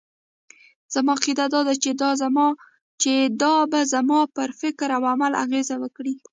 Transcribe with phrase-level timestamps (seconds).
[0.93, 1.73] زما عقيده دا ده
[3.01, 6.13] چې دا به زما پر فکراو عمل اغېز وکړي.